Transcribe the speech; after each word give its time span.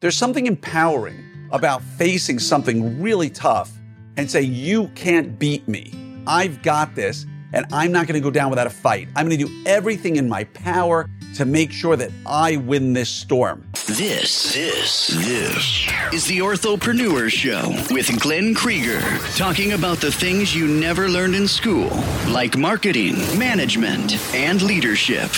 There's 0.00 0.16
something 0.16 0.46
empowering 0.46 1.24
about 1.50 1.82
facing 1.82 2.38
something 2.38 3.02
really 3.02 3.28
tough 3.28 3.72
and 4.16 4.30
say, 4.30 4.42
You 4.42 4.86
can't 4.94 5.40
beat 5.40 5.66
me. 5.66 5.92
I've 6.24 6.62
got 6.62 6.94
this, 6.94 7.26
and 7.52 7.66
I'm 7.72 7.90
not 7.90 8.06
going 8.06 8.14
to 8.14 8.24
go 8.24 8.30
down 8.30 8.48
without 8.48 8.68
a 8.68 8.70
fight. 8.70 9.08
I'm 9.16 9.26
going 9.26 9.36
to 9.36 9.44
do 9.44 9.64
everything 9.66 10.14
in 10.14 10.28
my 10.28 10.44
power 10.44 11.10
to 11.34 11.44
make 11.44 11.72
sure 11.72 11.96
that 11.96 12.12
I 12.26 12.58
win 12.58 12.92
this 12.92 13.08
storm. 13.08 13.68
This, 13.86 14.54
this, 14.54 15.08
this 15.08 15.88
is 16.12 16.26
the 16.28 16.38
Orthopreneur 16.38 17.28
Show 17.28 17.68
with 17.92 18.20
Glenn 18.20 18.54
Krieger, 18.54 19.00
talking 19.34 19.72
about 19.72 19.98
the 19.98 20.12
things 20.12 20.54
you 20.54 20.68
never 20.68 21.08
learned 21.08 21.34
in 21.34 21.48
school, 21.48 21.90
like 22.28 22.56
marketing, 22.56 23.16
management, 23.36 24.16
and 24.32 24.62
leadership. 24.62 25.28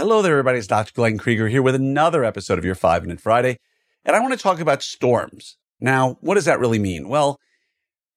Hello 0.00 0.22
there, 0.22 0.32
everybody. 0.32 0.56
It's 0.56 0.66
Dr. 0.66 0.92
Glenn 0.94 1.18
Krieger 1.18 1.48
here 1.48 1.60
with 1.60 1.74
another 1.74 2.24
episode 2.24 2.58
of 2.58 2.64
your 2.64 2.74
Five 2.74 3.02
Minute 3.02 3.20
Friday. 3.20 3.58
And 4.02 4.16
I 4.16 4.20
want 4.20 4.32
to 4.32 4.42
talk 4.42 4.58
about 4.58 4.82
storms. 4.82 5.58
Now, 5.78 6.16
what 6.22 6.36
does 6.36 6.46
that 6.46 6.58
really 6.58 6.78
mean? 6.78 7.06
Well, 7.06 7.38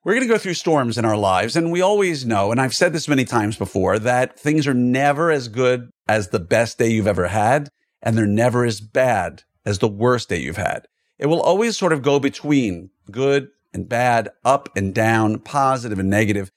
we're 0.05 0.13
going 0.13 0.25
to 0.25 0.33
go 0.33 0.37
through 0.37 0.53
storms 0.53 0.97
in 0.97 1.03
our 1.03 1.17
lives. 1.17 1.57
And 1.57 1.73
we 1.73 1.81
always 1.81 2.25
know, 2.25 2.51
and 2.51 2.61
I've 2.61 2.73
said 2.73 2.93
this 2.93 3.09
many 3.09 3.25
times 3.25 3.57
before, 3.57 3.99
that 3.99 4.39
things 4.39 4.65
are 4.65 4.73
never 4.73 5.29
as 5.29 5.49
good 5.49 5.89
as 6.07 6.29
the 6.29 6.39
best 6.39 6.77
day 6.77 6.87
you've 6.87 7.05
ever 7.05 7.27
had. 7.27 7.67
And 8.01 8.17
they're 8.17 8.25
never 8.25 8.63
as 8.63 8.79
bad 8.79 9.43
as 9.65 9.79
the 9.79 9.89
worst 9.89 10.29
day 10.29 10.39
you've 10.39 10.55
had. 10.55 10.87
It 11.19 11.25
will 11.25 11.41
always 11.41 11.77
sort 11.77 11.91
of 11.91 12.01
go 12.01 12.17
between 12.17 12.91
good 13.11 13.49
and 13.73 13.89
bad, 13.89 14.29
up 14.45 14.69
and 14.77 14.95
down, 14.95 15.39
positive 15.39 15.99
and 15.99 16.09
negative. 16.09 16.49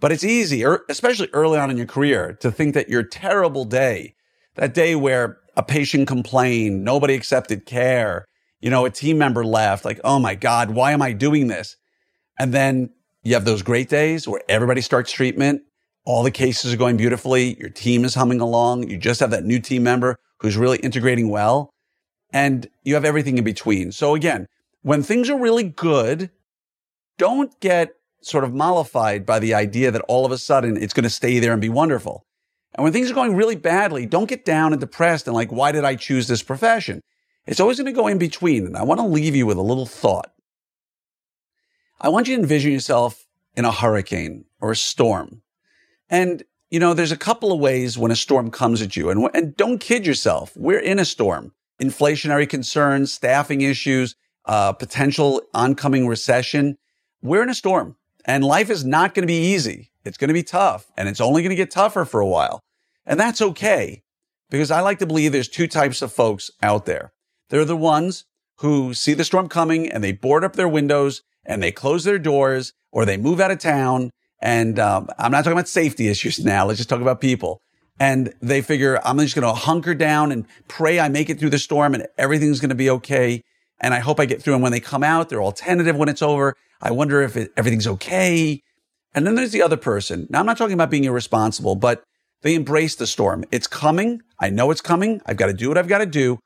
But 0.00 0.10
it's 0.10 0.24
easy, 0.24 0.64
especially 0.88 1.28
early 1.34 1.58
on 1.58 1.70
in 1.70 1.76
your 1.76 1.84
career, 1.84 2.32
to 2.40 2.50
think 2.50 2.72
that 2.72 2.88
your 2.88 3.02
terrible 3.02 3.66
day 3.66 4.14
that 4.56 4.74
day 4.74 4.94
where 4.94 5.38
a 5.56 5.62
patient 5.62 6.08
complained, 6.08 6.84
nobody 6.84 7.14
accepted 7.14 7.66
care, 7.66 8.24
you 8.60 8.70
know, 8.70 8.84
a 8.84 8.90
team 8.90 9.18
member 9.18 9.44
left, 9.44 9.84
like, 9.84 10.00
oh 10.04 10.18
my 10.18 10.34
God, 10.34 10.70
why 10.70 10.92
am 10.92 11.02
I 11.02 11.12
doing 11.12 11.48
this? 11.48 11.76
And 12.38 12.52
then 12.52 12.90
you 13.22 13.34
have 13.34 13.44
those 13.44 13.62
great 13.62 13.88
days 13.88 14.26
where 14.26 14.42
everybody 14.48 14.80
starts 14.80 15.12
treatment, 15.12 15.62
all 16.04 16.22
the 16.22 16.30
cases 16.30 16.72
are 16.72 16.78
going 16.78 16.96
beautifully, 16.96 17.58
your 17.58 17.68
team 17.68 18.04
is 18.04 18.14
humming 18.14 18.40
along, 18.40 18.88
you 18.88 18.96
just 18.96 19.20
have 19.20 19.30
that 19.30 19.44
new 19.44 19.60
team 19.60 19.82
member 19.82 20.18
who's 20.40 20.56
really 20.56 20.78
integrating 20.78 21.28
well, 21.28 21.70
and 22.32 22.68
you 22.82 22.94
have 22.94 23.04
everything 23.04 23.38
in 23.38 23.44
between. 23.44 23.92
So 23.92 24.14
again, 24.14 24.46
when 24.82 25.02
things 25.02 25.28
are 25.28 25.38
really 25.38 25.64
good, 25.64 26.30
don't 27.18 27.58
get 27.60 27.90
sort 28.22 28.44
of 28.44 28.54
mollified 28.54 29.26
by 29.26 29.38
the 29.38 29.54
idea 29.54 29.90
that 29.90 30.02
all 30.08 30.24
of 30.24 30.32
a 30.32 30.38
sudden 30.38 30.76
it's 30.76 30.94
going 30.94 31.04
to 31.04 31.10
stay 31.10 31.38
there 31.38 31.52
and 31.52 31.60
be 31.60 31.68
wonderful. 31.68 32.24
And 32.74 32.84
when 32.84 32.92
things 32.92 33.10
are 33.10 33.14
going 33.14 33.34
really 33.34 33.56
badly, 33.56 34.06
don't 34.06 34.28
get 34.28 34.44
down 34.44 34.72
and 34.72 34.80
depressed 34.80 35.26
and 35.26 35.34
like, 35.34 35.50
why 35.50 35.72
did 35.72 35.84
I 35.84 35.96
choose 35.96 36.28
this 36.28 36.42
profession? 36.42 37.00
It's 37.46 37.60
always 37.60 37.78
going 37.78 37.92
to 37.92 38.00
go 38.00 38.06
in 38.06 38.18
between. 38.18 38.66
And 38.66 38.76
I 38.76 38.84
want 38.84 39.00
to 39.00 39.06
leave 39.06 39.34
you 39.34 39.46
with 39.46 39.56
a 39.56 39.62
little 39.62 39.86
thought. 39.86 40.32
I 42.00 42.08
want 42.08 42.28
you 42.28 42.36
to 42.36 42.42
envision 42.42 42.72
yourself 42.72 43.26
in 43.56 43.64
a 43.64 43.72
hurricane 43.72 44.44
or 44.60 44.70
a 44.70 44.76
storm. 44.76 45.42
And, 46.08 46.44
you 46.70 46.78
know, 46.78 46.94
there's 46.94 47.12
a 47.12 47.16
couple 47.16 47.52
of 47.52 47.60
ways 47.60 47.98
when 47.98 48.12
a 48.12 48.16
storm 48.16 48.50
comes 48.50 48.80
at 48.82 48.96
you. 48.96 49.10
And, 49.10 49.28
and 49.34 49.56
don't 49.56 49.78
kid 49.78 50.06
yourself. 50.06 50.52
We're 50.56 50.78
in 50.78 50.98
a 50.98 51.04
storm. 51.04 51.52
Inflationary 51.82 52.48
concerns, 52.48 53.12
staffing 53.12 53.62
issues, 53.62 54.14
uh, 54.44 54.72
potential 54.72 55.42
oncoming 55.54 56.06
recession. 56.06 56.78
We're 57.22 57.42
in 57.42 57.50
a 57.50 57.54
storm 57.54 57.96
and 58.24 58.44
life 58.44 58.70
is 58.70 58.84
not 58.84 59.14
going 59.14 59.22
to 59.22 59.26
be 59.26 59.52
easy. 59.52 59.89
It's 60.04 60.16
going 60.16 60.28
to 60.28 60.34
be 60.34 60.42
tough 60.42 60.90
and 60.96 61.08
it's 61.08 61.20
only 61.20 61.42
going 61.42 61.50
to 61.50 61.56
get 61.56 61.70
tougher 61.70 62.04
for 62.04 62.20
a 62.20 62.26
while. 62.26 62.60
And 63.06 63.18
that's 63.18 63.42
okay 63.42 64.02
because 64.50 64.70
I 64.70 64.80
like 64.80 64.98
to 64.98 65.06
believe 65.06 65.32
there's 65.32 65.48
two 65.48 65.66
types 65.66 66.02
of 66.02 66.12
folks 66.12 66.50
out 66.62 66.86
there. 66.86 67.12
They're 67.48 67.64
the 67.64 67.76
ones 67.76 68.24
who 68.58 68.94
see 68.94 69.14
the 69.14 69.24
storm 69.24 69.48
coming 69.48 69.90
and 69.90 70.02
they 70.04 70.12
board 70.12 70.44
up 70.44 70.54
their 70.54 70.68
windows 70.68 71.22
and 71.44 71.62
they 71.62 71.72
close 71.72 72.04
their 72.04 72.18
doors 72.18 72.72
or 72.92 73.04
they 73.04 73.16
move 73.16 73.40
out 73.40 73.50
of 73.50 73.58
town. 73.58 74.10
And 74.40 74.78
um, 74.78 75.08
I'm 75.18 75.32
not 75.32 75.38
talking 75.38 75.52
about 75.52 75.68
safety 75.68 76.08
issues 76.08 76.38
now. 76.44 76.66
Let's 76.66 76.78
just 76.78 76.88
talk 76.88 77.00
about 77.00 77.20
people. 77.20 77.60
And 77.98 78.32
they 78.40 78.62
figure 78.62 78.98
I'm 79.04 79.18
just 79.18 79.34
going 79.34 79.46
to 79.46 79.52
hunker 79.52 79.94
down 79.94 80.32
and 80.32 80.46
pray 80.68 80.98
I 80.98 81.08
make 81.08 81.28
it 81.28 81.38
through 81.38 81.50
the 81.50 81.58
storm 81.58 81.94
and 81.94 82.06
everything's 82.16 82.60
going 82.60 82.70
to 82.70 82.74
be 82.74 82.90
okay. 82.90 83.42
And 83.80 83.92
I 83.94 83.98
hope 83.98 84.20
I 84.20 84.26
get 84.26 84.42
through. 84.42 84.54
And 84.54 84.62
when 84.62 84.72
they 84.72 84.80
come 84.80 85.02
out, 85.02 85.28
they're 85.28 85.40
all 85.40 85.52
tentative 85.52 85.96
when 85.96 86.08
it's 86.08 86.22
over. 86.22 86.54
I 86.80 86.92
wonder 86.92 87.20
if 87.22 87.36
it, 87.36 87.52
everything's 87.56 87.86
okay. 87.86 88.62
And 89.14 89.26
then 89.26 89.34
there's 89.34 89.52
the 89.52 89.62
other 89.62 89.76
person. 89.76 90.26
Now, 90.30 90.40
I'm 90.40 90.46
not 90.46 90.56
talking 90.56 90.74
about 90.74 90.90
being 90.90 91.04
irresponsible, 91.04 91.74
but 91.74 92.02
they 92.42 92.54
embrace 92.54 92.94
the 92.94 93.06
storm. 93.06 93.44
It's 93.50 93.66
coming. 93.66 94.22
I 94.38 94.50
know 94.50 94.70
it's 94.70 94.80
coming. 94.80 95.20
I've 95.26 95.36
got 95.36 95.46
to 95.46 95.52
do 95.52 95.68
what 95.68 95.78
I've 95.78 95.88
got 95.88 95.98
to 95.98 96.06
do. 96.06 96.38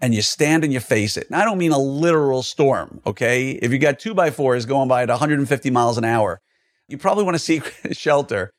And 0.00 0.14
you 0.14 0.22
stand 0.22 0.64
and 0.64 0.72
you 0.72 0.80
face 0.80 1.16
it. 1.16 1.26
And 1.26 1.36
I 1.36 1.44
don't 1.44 1.58
mean 1.58 1.72
a 1.72 1.78
literal 1.78 2.42
storm. 2.42 3.00
Okay. 3.06 3.50
If 3.50 3.72
you 3.72 3.78
got 3.78 3.98
two 3.98 4.14
by 4.14 4.30
fours 4.30 4.64
going 4.64 4.88
by 4.88 5.02
at 5.02 5.08
150 5.08 5.70
miles 5.70 5.98
an 5.98 6.04
hour, 6.04 6.38
you 6.86 6.98
probably 6.98 7.24
want 7.24 7.34
to 7.34 7.40
seek 7.40 7.74
shelter. 7.92 8.50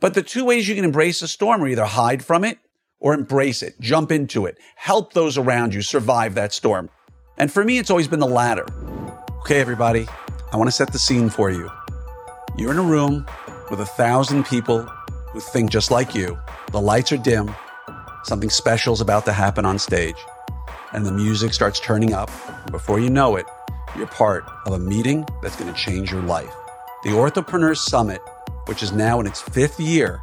But 0.00 0.14
the 0.14 0.22
two 0.22 0.44
ways 0.44 0.68
you 0.68 0.74
can 0.74 0.84
embrace 0.84 1.22
a 1.22 1.28
storm 1.28 1.62
are 1.62 1.68
either 1.68 1.84
hide 1.84 2.24
from 2.24 2.44
it 2.44 2.58
or 2.98 3.14
embrace 3.14 3.62
it, 3.62 3.78
jump 3.80 4.10
into 4.10 4.46
it, 4.46 4.58
help 4.76 5.12
those 5.12 5.38
around 5.38 5.74
you 5.74 5.82
survive 5.82 6.34
that 6.34 6.52
storm. 6.52 6.90
And 7.38 7.52
for 7.52 7.64
me, 7.64 7.78
it's 7.78 7.90
always 7.90 8.08
been 8.08 8.20
the 8.20 8.26
latter. 8.26 8.66
Okay, 9.40 9.60
everybody, 9.60 10.06
I 10.52 10.56
want 10.56 10.68
to 10.68 10.72
set 10.72 10.92
the 10.92 10.98
scene 10.98 11.28
for 11.28 11.50
you. 11.50 11.70
You're 12.58 12.70
in 12.70 12.78
a 12.78 12.82
room 12.82 13.26
with 13.70 13.80
a 13.80 13.84
thousand 13.84 14.46
people 14.46 14.80
who 15.32 15.40
think 15.40 15.70
just 15.70 15.90
like 15.90 16.14
you. 16.14 16.38
The 16.72 16.80
lights 16.80 17.12
are 17.12 17.18
dim. 17.18 17.54
Something 18.24 18.48
special 18.48 18.94
is 18.94 19.02
about 19.02 19.26
to 19.26 19.32
happen 19.34 19.66
on 19.66 19.78
stage. 19.78 20.16
And 20.92 21.04
the 21.04 21.12
music 21.12 21.52
starts 21.52 21.78
turning 21.78 22.14
up. 22.14 22.30
Before 22.70 22.98
you 22.98 23.10
know 23.10 23.36
it, 23.36 23.44
you're 23.94 24.06
part 24.06 24.44
of 24.64 24.72
a 24.72 24.78
meeting 24.78 25.26
that's 25.42 25.54
going 25.56 25.70
to 25.70 25.78
change 25.78 26.10
your 26.10 26.22
life. 26.22 26.50
The 27.04 27.10
Orthopreneurs 27.10 27.76
Summit, 27.76 28.22
which 28.64 28.82
is 28.82 28.90
now 28.90 29.20
in 29.20 29.26
its 29.26 29.42
fifth 29.42 29.78
year, 29.78 30.22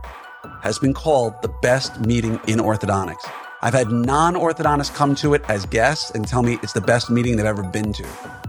has 0.63 0.79
been 0.79 0.95
called 0.95 1.39
the 1.43 1.53
best 1.61 1.99
meeting 2.01 2.39
in 2.47 2.57
orthodontics. 2.57 3.29
I've 3.61 3.75
had 3.75 3.91
non 3.91 4.33
orthodontists 4.33 4.93
come 4.95 5.13
to 5.15 5.35
it 5.35 5.43
as 5.49 5.67
guests 5.67 6.09
and 6.09 6.27
tell 6.27 6.41
me 6.41 6.57
it's 6.63 6.73
the 6.73 6.81
best 6.81 7.11
meeting 7.11 7.35
they've 7.35 7.45
ever 7.45 7.61
been 7.61 7.93
to. 7.93 8.07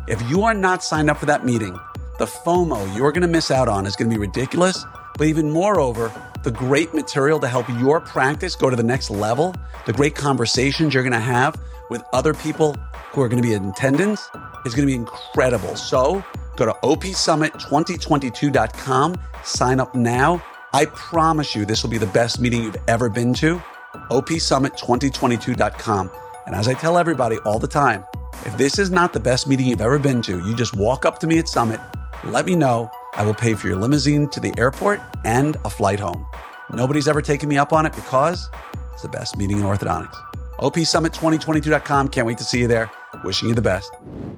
If 0.09 0.23
you 0.31 0.43
are 0.45 0.55
not 0.55 0.83
signed 0.83 1.11
up 1.11 1.19
for 1.19 1.27
that 1.27 1.45
meeting, 1.45 1.79
the 2.19 2.27
FOMO 2.27 2.97
you're 2.97 3.13
going 3.13 3.23
to 3.23 3.29
miss 3.29 3.51
out 3.51 3.69
on 3.69 3.87
is 3.87 3.97
going 3.97 4.09
to 4.09 4.15
be 4.15 4.21
ridiculous. 4.21 4.85
But 5.17 5.27
even 5.27 5.51
moreover, 5.51 6.13
the 6.43 6.51
great 6.51 6.95
material 6.95 7.39
to 7.41 7.49
help 7.49 7.69
your 7.81 8.01
practice 8.01 8.57
go 8.57 8.71
to 8.71 8.77
the 8.77 8.83
next 8.83 9.11
level, 9.11 9.55
the 9.87 9.93
great 9.93 10.15
conversations 10.15 10.95
you're 10.95 11.03
going 11.03 11.13
to 11.13 11.19
have 11.19 11.55
with 11.91 12.03
other 12.13 12.33
people 12.35 12.77
who 13.11 13.21
are 13.23 13.29
going 13.29 13.43
to 13.43 13.49
be 13.49 13.55
in 13.55 13.69
attendance 13.69 14.29
is 14.65 14.75
going 14.75 14.87
to 14.87 14.93
be 14.93 14.95
incredible. 14.95 15.75
So 15.77 16.25
go 16.57 16.67
to 16.67 16.73
opsummit2022.com, 16.83 19.17
sign 19.45 19.81
up 19.81 19.95
now. 19.95 20.43
I 20.73 20.87
promise 20.87 21.55
you 21.55 21.65
this 21.65 21.85
will 21.85 21.91
be 21.91 21.99
the 21.99 22.07
best 22.07 22.41
meeting 22.41 22.65
you've 22.65 22.77
ever 22.89 23.09
been 23.09 23.33
to. 23.35 23.63
opsummit2022.com. 24.11 26.11
And 26.47 26.55
as 26.55 26.69
I 26.69 26.75
tell 26.75 26.99
everybody 26.99 27.39
all 27.39 27.59
the 27.59 27.69
time, 27.69 28.05
if 28.45 28.59
this 28.59 28.79
is 28.79 28.91
not 28.91 29.13
the 29.13 29.21
best 29.21 29.47
meeting 29.47 29.67
you've 29.67 29.81
ever 29.81 29.99
been 29.99 30.21
to, 30.23 30.47
you 30.47 30.57
just 30.57 30.77
walk 30.77 31.07
up 31.07 31.19
to 31.21 31.27
me 31.27 31.39
at 31.39 31.49
Summit 31.49 31.81
let 32.27 32.47
me 32.47 32.55
know. 32.57 32.91
I 33.15 33.25
will 33.25 33.35
pay 33.35 33.55
for 33.55 33.69
your 33.69 33.77
limousine 33.77 34.29
to 34.31 34.41
the 34.41 34.53
airport 34.59 35.01
and 35.25 35.57
a 35.65 35.71
flight 35.71 36.01
home. 36.01 36.27
Nobody's 36.73 37.07
ever 37.07 37.23
taken 37.23 37.49
me 37.49 37.59
up 37.59 37.73
on 37.73 37.87
it 37.87 37.95
because 37.95 38.49
it's 38.93 39.03
the 39.03 39.09
best 39.09 39.37
meeting 39.37 39.59
in 39.59 39.65
orthodontics. 39.65 40.17
OPSummit2022.com. 40.59 42.09
Can't 42.09 42.27
wait 42.27 42.39
to 42.39 42.45
see 42.45 42.61
you 42.61 42.69
there. 42.69 42.91
Wishing 43.25 43.49
you 43.49 43.55
the 43.55 43.63
best. 43.63 43.93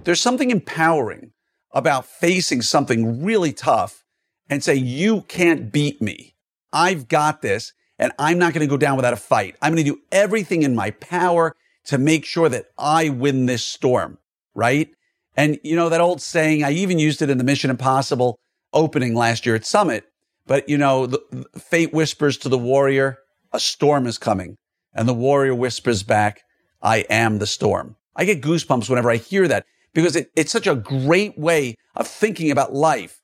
There's 0.04 0.20
something 0.20 0.50
empowering 0.50 1.32
about 1.72 2.06
facing 2.06 2.62
something 2.62 3.22
really 3.22 3.52
tough 3.52 4.04
and 4.48 4.62
say, 4.62 4.74
you 4.74 5.22
can't 5.22 5.72
beat 5.72 6.00
me. 6.00 6.34
I've 6.72 7.08
got 7.08 7.42
this 7.42 7.72
and 7.98 8.12
I'm 8.18 8.38
not 8.38 8.52
going 8.52 8.66
to 8.66 8.70
go 8.70 8.76
down 8.76 8.96
without 8.96 9.12
a 9.12 9.16
fight. 9.16 9.56
I'm 9.62 9.72
going 9.72 9.84
to 9.84 9.90
do 9.90 10.00
everything 10.12 10.62
in 10.62 10.74
my 10.74 10.90
power 10.90 11.54
to 11.84 11.98
make 11.98 12.24
sure 12.24 12.48
that 12.48 12.66
I 12.78 13.08
win 13.08 13.46
this 13.46 13.64
storm, 13.64 14.18
right? 14.54 14.88
And 15.36 15.58
you 15.62 15.76
know, 15.76 15.88
that 15.88 16.00
old 16.00 16.20
saying, 16.22 16.64
I 16.64 16.70
even 16.72 16.98
used 16.98 17.22
it 17.22 17.30
in 17.30 17.38
the 17.38 17.44
Mission 17.44 17.70
Impossible 17.70 18.38
opening 18.72 19.14
last 19.14 19.46
year 19.46 19.54
at 19.54 19.66
Summit. 19.66 20.04
But 20.46 20.68
you 20.68 20.78
know, 20.78 21.06
the, 21.06 21.46
fate 21.58 21.92
whispers 21.92 22.36
to 22.38 22.48
the 22.48 22.58
warrior, 22.58 23.18
a 23.52 23.60
storm 23.60 24.06
is 24.06 24.18
coming. 24.18 24.56
And 24.94 25.08
the 25.08 25.14
warrior 25.14 25.54
whispers 25.54 26.02
back, 26.02 26.42
I 26.80 26.98
am 27.10 27.38
the 27.38 27.46
storm. 27.46 27.96
I 28.14 28.24
get 28.24 28.42
goosebumps 28.42 28.88
whenever 28.88 29.10
I 29.10 29.16
hear 29.16 29.46
that 29.48 29.66
because 29.92 30.16
it, 30.16 30.30
it's 30.34 30.52
such 30.52 30.66
a 30.66 30.74
great 30.74 31.38
way 31.38 31.74
of 31.94 32.06
thinking 32.06 32.50
about 32.50 32.72
life. 32.72 33.20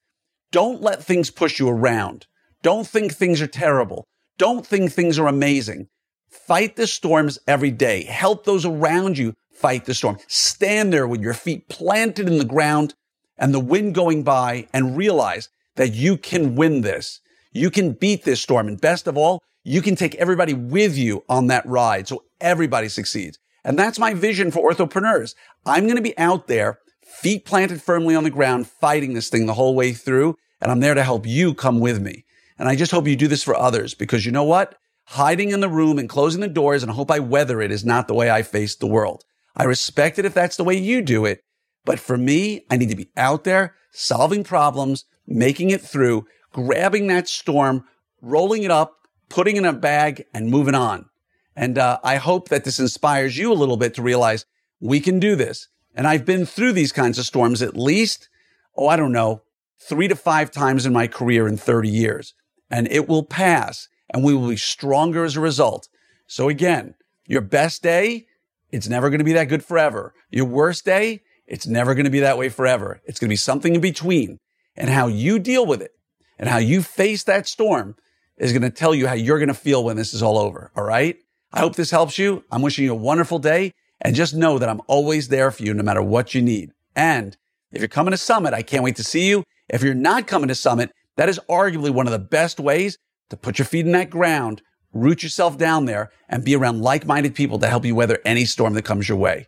Don't 0.51 0.83
let 0.83 1.03
things 1.03 1.31
push 1.31 1.59
you 1.59 1.69
around. 1.69 2.27
Don't 2.63 2.87
think 2.87 3.13
things 3.13 3.41
are 3.41 3.47
terrible. 3.47 4.07
Don't 4.37 4.67
think 4.67 4.93
things 4.93 5.19
are 5.19 5.27
amazing. 5.27 5.89
Fight 6.29 6.77
the 6.77 6.87
storms 6.87 7.39
every 7.47 7.71
day. 7.71 8.05
Help 8.05 8.45
those 8.45 8.65
around 8.65 9.19
you 9.19 9.35
fight 9.53 9.85
the 9.85 9.95
storm. 9.95 10.19
Stand 10.27 10.93
there 10.93 11.07
with 11.07 11.21
your 11.21 11.35
feet 11.35 11.69
planted 11.69 12.27
in 12.27 12.39
the 12.39 12.45
ground 12.45 12.95
and 13.39 13.53
the 13.53 13.61
wind 13.61 13.95
going 13.95 14.23
by 14.23 14.69
and 14.73 14.97
realize 14.97 15.49
that 15.77 15.93
you 15.93 16.17
can 16.17 16.55
win 16.55 16.83
this. 16.83 17.21
You 17.53 17.71
can 17.71 17.93
beat 17.93 18.25
this 18.25 18.41
storm. 18.41 18.69
And 18.69 18.81
best 18.81 19.07
of 19.07 19.17
all, 19.17 19.43
you 19.65 19.83
can 19.83 19.97
take 19.97 20.15
everybody 20.17 20.55
with 20.55 20.97
you 20.97 21.25
on 21.29 21.47
that 21.49 21.67
ride 21.67 22.09
so 22.09 22.25
everybody 22.41 22.89
succeeds. 22.89 23.39
And 23.65 23.79
that's 23.79 23.99
my 23.99 24.15
vision 24.15 24.51
for 24.51 24.73
orthopreneurs. 24.73 25.35
I'm 25.65 25.85
going 25.85 25.97
to 25.97 26.03
be 26.03 26.19
out 26.19 26.49
there, 26.49 26.81
feet 27.03 27.45
planted 27.45 27.81
firmly 27.81 28.15
on 28.15 28.25
the 28.25 28.31
ground, 28.31 28.67
fighting 28.67 29.15
this 29.15 29.29
thing 29.29 29.47
the 29.47 29.55
whole 29.55 29.75
way 29.75 29.93
through. 29.93 30.37
And 30.61 30.71
I'm 30.71 30.81
there 30.81 30.95
to 30.95 31.05
help 31.05 31.27
you 31.27 31.55
come 31.55 31.81
with 31.81 32.01
me. 32.01 32.25
And 32.59 32.69
I 32.69 32.77
just 32.77 32.93
hope 32.93 33.07
you 33.07 33.17
do 33.17 33.29
this 33.29 33.43
for 33.43 33.57
others 33.57 33.95
because 33.95 34.27
you 34.27 34.33
know 34.33 34.45
what? 34.45 34.77
Hiding 35.07 35.51
in 35.51 35.61
the 35.61 35.69
room 35.69 35.99
and 35.99 36.09
closing 36.09 36.41
the 36.41 36.49
doors 36.49 36.83
and 36.83 36.93
hope 36.93 37.11
I 37.11 37.19
weather 37.19 37.61
it 37.61 37.73
is 37.73 37.85
not 37.85 38.09
the 38.09 38.15
way 38.15 38.31
I 38.31 38.43
face 38.43 38.77
the 38.77 38.87
world. 38.87 39.25
I 39.57 39.65
respect 39.65 40.19
it 40.19 40.25
if 40.25 40.35
that's 40.35 40.57
the 40.57 40.65
way 40.65 40.77
you 40.77 41.03
do 41.03 41.25
it. 41.25 41.43
But 41.85 41.99
for 41.99 42.17
me, 42.17 42.65
I 42.71 42.77
need 42.77 42.91
to 42.91 42.97
be 42.97 43.11
out 43.17 43.45
there 43.45 43.75
solving 43.91 44.45
problems, 44.45 45.05
making 45.27 45.71
it 45.71 45.81
through, 45.81 46.27
grabbing 46.53 47.07
that 47.09 47.29
storm, 47.29 47.85
rolling 48.21 48.63
it 48.63 48.71
up, 48.71 48.97
putting 49.29 49.57
it 49.57 49.61
in 49.61 49.65
a 49.65 49.73
bag 49.73 50.25
and 50.33 50.51
moving 50.51 50.75
on. 50.75 51.07
And 51.55 51.77
uh, 51.77 51.99
I 52.03 52.17
hope 52.17 52.49
that 52.49 52.65
this 52.65 52.79
inspires 52.79 53.37
you 53.37 53.53
a 53.53 53.55
little 53.55 53.77
bit 53.77 53.95
to 53.95 54.03
realize 54.03 54.47
we 54.81 55.01
can 55.01 55.21
do 55.21 55.37
this. 55.37 55.69
And 55.95 56.07
I've 56.07 56.25
been 56.25 56.47
through 56.47 56.73
these 56.73 56.93
kinds 56.93 57.19
of 57.19 57.27
storms 57.27 57.61
at 57.61 57.77
least, 57.77 58.29
oh, 58.77 58.89
I 58.89 58.97
don't 58.97 59.13
know, 59.13 59.43
three 59.79 60.09
to 60.09 60.17
five 60.17 60.51
times 60.51 60.87
in 60.87 60.93
my 60.93 61.07
career 61.07 61.47
in 61.47 61.57
30 61.57 61.89
years. 61.89 62.35
And 62.71 62.91
it 62.91 63.09
will 63.09 63.25
pass 63.25 63.89
and 64.09 64.25
we 64.25 64.35
will 64.35 64.49
be 64.49 64.57
stronger 64.57 65.25
as 65.25 65.37
a 65.37 65.41
result. 65.41 65.89
So 66.27 66.49
again, 66.49 66.95
your 67.27 67.43
best 67.43 67.83
day, 67.83 68.27
it's 68.73 68.89
never 68.89 69.11
going 69.11 69.19
to 69.19 69.25
be 69.25 69.35
that 69.35 69.49
good 69.49 69.65
forever. 69.65 70.15
Your 70.31 70.47
worst 70.47 70.85
day, 70.85 71.23
it's 71.47 71.67
never 71.67 71.95
going 71.95 72.05
to 72.05 72.11
be 72.11 72.21
that 72.21 72.39
way 72.39 72.49
forever. 72.49 73.01
It's 73.05 73.21
going 73.21 73.29
to 73.29 73.33
be 73.33 73.37
something 73.37 73.75
in 73.75 73.81
between. 73.81 74.39
And 74.75 74.89
how 74.89 75.07
you 75.07 75.39
deal 75.39 75.67
with 75.67 75.83
it 75.83 75.93
and 76.39 76.49
how 76.49 76.57
you 76.57 76.83
face 76.83 77.25
that 77.25 77.47
storm 77.47 77.95
is 78.39 78.53
going 78.53 78.63
to 78.63 78.71
tell 78.71 78.95
you 78.95 79.07
how 79.07 79.13
you're 79.13 79.39
going 79.39 79.49
to 79.49 79.55
feel 79.55 79.85
when 79.85 79.97
this 79.97 80.15
is 80.15 80.23
all 80.23 80.39
over. 80.39 80.73
All 80.75 80.85
right. 80.85 81.17
I 81.53 81.61
hope 81.61 81.77
this 81.77 81.91
helps 81.91 82.19
you. 82.19 82.43
I'm 82.51 82.63
wishing 82.63 82.85
you 82.87 82.93
a 82.93 82.97
wonderful 82.97 83.39
day 83.39 83.73
and 84.01 84.17
just 84.17 84.35
know 84.35 84.59
that 84.59 84.71
I'm 84.71 84.81
always 84.87 85.29
there 85.29 85.51
for 85.51 85.63
you 85.63 85.75
no 85.75 85.83
matter 85.83 86.03
what 86.03 86.35
you 86.35 86.41
need. 86.41 86.73
And 86.97 87.37
if 87.71 87.81
you're 87.81 87.89
coming 87.89 88.13
to 88.13 88.17
Summit, 88.17 88.55
I 88.55 88.63
can't 88.63 88.83
wait 88.83 88.97
to 88.97 89.05
see 89.05 89.29
you. 89.29 89.45
If 89.69 89.83
you're 89.83 89.95
not 89.95 90.27
coming 90.27 90.49
to 90.49 90.55
Summit, 90.55 90.91
that 91.17 91.29
is 91.29 91.39
arguably 91.51 91.91
one 91.91 92.07
of 92.07 92.13
the 92.13 92.19
best 92.19 92.59
ways 92.59 92.97
to 93.29 93.37
put 93.37 93.59
your 93.59 93.67
feet 93.67 93.87
in 93.87 93.93
that 93.93 94.11
ground, 94.11 94.63
root 94.93 95.23
yourself 95.23 95.59
down 95.59 95.85
there 95.85 96.11
and 96.29 96.45
be 96.45 96.57
around 96.57 96.81
like-minded 96.81 97.35
people 97.35 97.59
to 97.59 97.69
help 97.69 97.85
you 97.85 97.95
weather 97.95 98.19
any 98.25 98.45
storm 98.45 98.75
that 98.75 98.83
comes 98.83 99.09
your 99.09 99.19
way. 99.19 99.47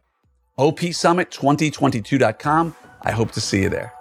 OPSummit2022.com. 0.59 2.77
I 3.03 3.11
hope 3.11 3.33
to 3.33 3.41
see 3.41 3.63
you 3.63 3.69
there. 3.69 3.94